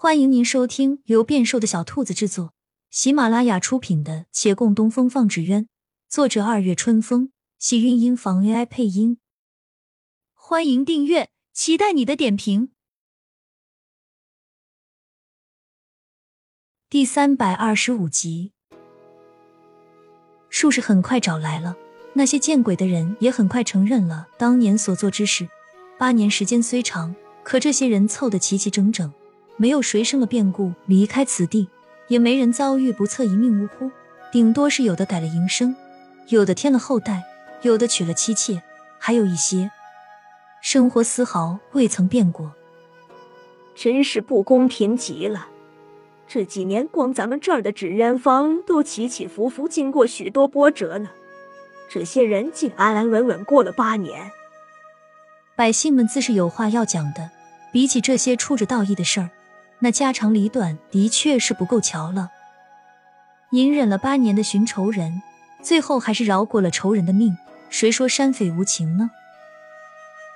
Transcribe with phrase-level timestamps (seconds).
[0.00, 2.54] 欢迎您收听由变瘦的小兔子制作、
[2.88, 5.64] 喜马拉雅出品的《且共东风放纸鸢》，
[6.08, 9.18] 作者二月春风，喜韵音房 AI 配音。
[10.34, 12.70] 欢迎订阅，期待你的点评。
[16.88, 18.52] 第三百二十五集，
[20.48, 21.76] 术士很快找来了，
[22.12, 25.48] 那些见鬼的人也很快承认了当年所做之事。
[25.98, 29.12] 八年时间虽长，可这些人凑得齐齐整整。
[29.58, 31.68] 没有谁生了变故离开此地，
[32.06, 33.90] 也没人遭遇不测一命呜呼。
[34.30, 35.74] 顶多是有的改了营生，
[36.28, 37.24] 有的添了后代，
[37.62, 38.62] 有的娶了妻妾，
[38.98, 39.70] 还有一些
[40.62, 42.52] 生活丝毫未曾变过。
[43.74, 45.48] 真是不公平极了！
[46.28, 51.08] 这几年光咱们这儿的纸鸢坊都起起伏伏，经过许多波折呢。
[51.90, 54.30] 这些人竟安安稳稳过了八年。
[55.56, 57.30] 百姓们自是有话要讲的，
[57.72, 59.30] 比起这些触着道义的事儿。
[59.80, 62.30] 那家长里短的确是不够瞧了。
[63.52, 65.22] 隐忍了八年的寻仇人，
[65.62, 67.36] 最后还是饶过了仇人的命。
[67.70, 69.10] 谁说山匪无情呢？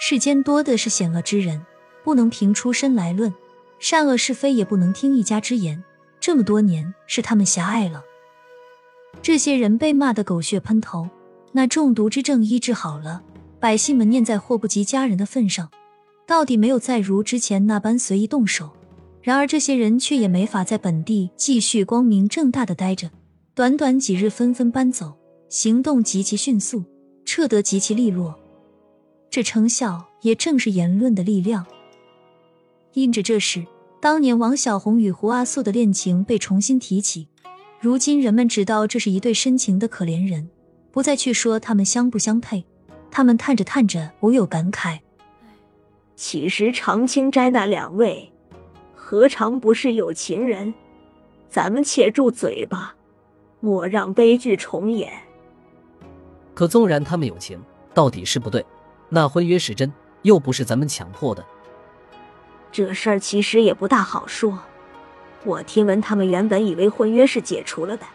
[0.00, 1.64] 世间多的是险恶之人，
[2.02, 3.32] 不能凭出身来论，
[3.78, 5.82] 善恶是非也不能听一家之言。
[6.18, 8.02] 这么多年是他们狭隘了。
[9.22, 11.08] 这些人被骂得狗血喷头，
[11.52, 13.22] 那中毒之症医治好了，
[13.58, 15.70] 百姓们念在祸不及家人的份上，
[16.26, 18.70] 到底没有再如之前那般随意动手。
[19.22, 23.10] 然而，这些人却也没法在本地继续光明正大的待着。
[23.54, 25.12] 短短几日，纷纷搬走，
[25.48, 26.84] 行动极其迅速，
[27.26, 28.34] 撤得极其利落。
[29.28, 31.66] 这成效也正是言论的力量。
[32.94, 33.64] 因着这事，
[34.00, 37.28] 当年王小红与胡阿素的恋情被重新提起。
[37.78, 40.48] 如今人们知道这是一对深情的可怜人，
[40.90, 42.64] 不再去说他们相不相配。
[43.10, 44.98] 他们叹着叹着，无有感慨。
[46.16, 48.29] 其实长青斋那两位。
[49.10, 50.72] 何尝不是有情人？
[51.48, 52.94] 咱们且住嘴吧，
[53.58, 55.12] 莫让悲剧重演。
[56.54, 57.60] 可纵然他们有情，
[57.92, 58.64] 到底是不对。
[59.08, 61.44] 那婚约是真，又不是咱们强迫的。
[62.70, 64.56] 这事儿其实也不大好说。
[65.42, 68.06] 我听闻他们原本以为婚约是解除了的，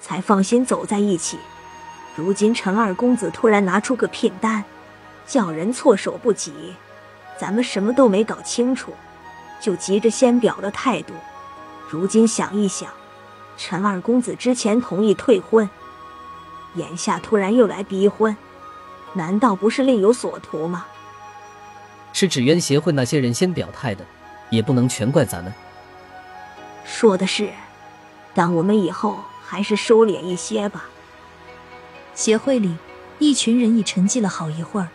[0.00, 1.38] 才放心走在一起。
[2.16, 4.64] 如今陈二公子突然拿出个聘单，
[5.24, 6.52] 叫人措手不及。
[7.38, 8.92] 咱们什么都没搞清楚。
[9.60, 11.14] 就急着先表了态度，
[11.88, 12.88] 如今想一想，
[13.56, 15.68] 陈二公子之前同意退婚，
[16.74, 18.36] 眼下突然又来逼婚，
[19.14, 20.86] 难道不是另有所图吗？
[22.12, 24.04] 是纸鸢协会那些人先表态的，
[24.50, 25.52] 也不能全怪咱们。
[26.84, 27.50] 说的是，
[28.34, 30.84] 但我们以后还是收敛一些吧。
[32.14, 32.76] 协会里，
[33.18, 34.88] 一群人已沉寂了好一会儿，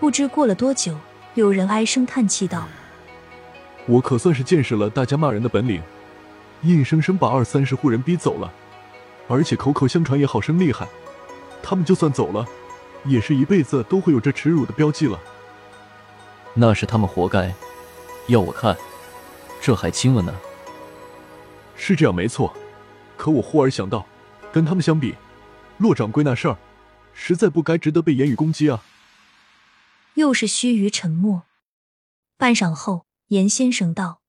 [0.00, 0.96] 不知过了多久，
[1.34, 2.66] 有人唉声叹气道。
[3.86, 5.80] 我可算是见识了大家骂人的本领，
[6.62, 8.52] 硬生生把二三十户人逼走了，
[9.28, 10.88] 而且口口相传也好生厉害。
[11.62, 12.46] 他们就算走了，
[13.04, 15.20] 也是一辈子都会有这耻辱的标记了。
[16.54, 17.54] 那是他们活该，
[18.26, 18.76] 要我看，
[19.60, 20.34] 这还轻了呢。
[21.76, 22.52] 是这样没错，
[23.16, 24.04] 可我忽而想到，
[24.52, 25.14] 跟他们相比，
[25.78, 26.56] 骆掌柜那事儿，
[27.12, 28.82] 实在不该值得被言语攻击啊。
[30.14, 31.42] 又是须臾沉默，
[32.36, 33.05] 半晌后。
[33.28, 34.22] 严先生道：“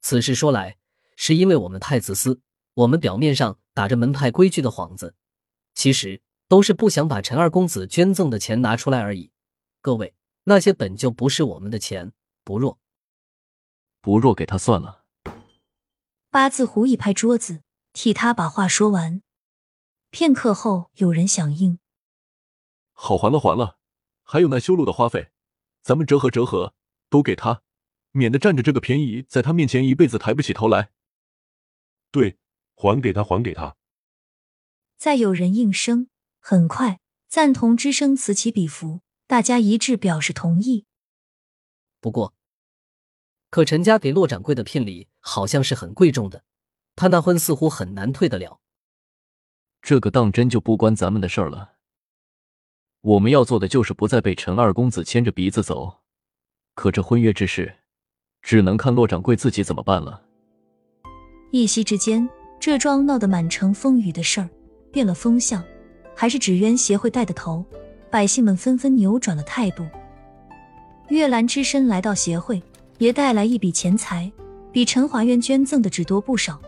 [0.00, 0.78] 此事说来，
[1.16, 2.40] 是因为我们太自私。
[2.74, 5.16] 我们表面上打着门派规矩的幌子，
[5.74, 9.32] 其实都是不想把陈二公子捐赠的钱拿出来而已。
[9.80, 10.14] 各位，
[10.44, 12.12] 那些本就不是我们的钱，
[12.44, 12.78] 不若，
[14.00, 15.04] 不若，给他算了。”
[16.30, 17.62] 八字胡一拍桌子，
[17.92, 19.20] 替他把话说完。
[20.10, 21.80] 片刻后，有人响应
[22.94, 23.78] ：“好，还了，还了。
[24.22, 25.32] 还有那修路的花费，
[25.82, 26.72] 咱们折合折合，
[27.08, 27.62] 都给他。”
[28.12, 30.90] 免得占着这个便宜，在他面前一辈子抬不起头来。
[32.10, 32.38] 对，
[32.74, 33.76] 还给他，还给他。
[34.96, 36.08] 再有人应声，
[36.40, 40.86] 很快赞同之声此起彼伏，大家一致表示同意。
[42.00, 42.34] 不过，
[43.50, 46.44] 可陈家给骆掌柜的聘礼好像是很贵重的，
[46.96, 48.60] 他那婚似乎很难退得了。
[49.80, 51.76] 这个当真就不关咱们的事儿了。
[53.00, 56.02] 我们要做的就是不再被陈二公子牵着鼻子走。
[56.74, 57.79] 可这婚约之事。
[58.42, 60.20] 只能看骆掌柜自己怎么办了。
[61.52, 62.28] 一夕之间，
[62.58, 64.48] 这桩闹得满城风雨的事儿
[64.92, 65.62] 变了风向，
[66.14, 67.64] 还是纸鸢协会带的头，
[68.10, 69.84] 百姓们纷纷扭转了态度。
[71.08, 72.62] 月兰只身来到协会，
[72.98, 74.30] 也带来一笔钱财，
[74.70, 76.60] 比陈华渊捐赠的只多不少。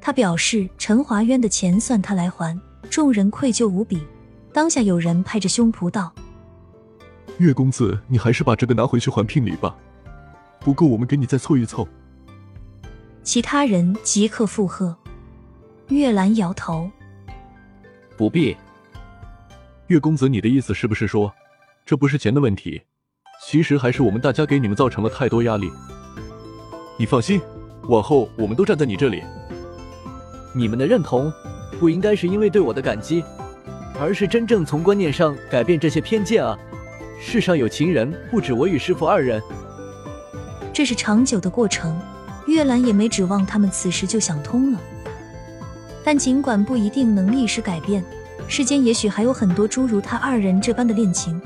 [0.00, 4.02] 他表示，陈华渊的钱算他来还，众人愧疚无比。
[4.54, 6.10] 当下有人拍着胸脯道
[7.36, 9.76] ：“岳公子，你还是把这个拿回去还聘礼吧。”
[10.60, 11.88] 不够，我们给你再凑一凑，
[13.22, 14.94] 其他人即刻附和。
[15.88, 16.88] 月兰摇头，
[18.16, 18.56] 不必。
[19.88, 21.32] 月公子，你的意思是不是说，
[21.84, 22.82] 这不是钱的问题，
[23.42, 25.68] 其实还是我们大家给你们造成了太多压力？
[26.98, 27.40] 你放心，
[27.88, 29.22] 往后我们都站在你这里。
[30.54, 31.32] 你们的认同，
[31.80, 33.24] 不应该是因为对我的感激，
[33.98, 36.56] 而是真正从观念上改变这些偏见啊！
[37.18, 39.42] 世上有情人不止我与师傅二人，
[40.72, 42.00] 这是长久的过程。
[42.46, 44.80] 月兰也没指望他们此时就想通了。
[46.04, 48.02] 但尽管不一定能立时改变，
[48.48, 51.40] 世间也许还有很多诸如他二人这般的恋情，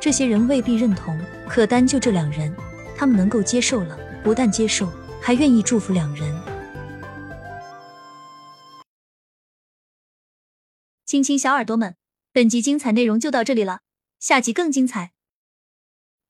[0.00, 1.16] 这些人未必认同，
[1.46, 2.52] 可单就这两人，
[2.96, 4.90] 他们能够接受了，不但接受，
[5.20, 6.34] 还愿意祝福两人。
[11.04, 11.94] 亲亲小耳朵们，
[12.32, 13.80] 本集精彩内容就到这里了，
[14.18, 15.12] 下集更精彩，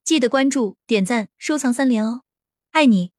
[0.04, 2.22] 记得关注、点赞、收藏三连哦，
[2.78, 3.17] 爱你！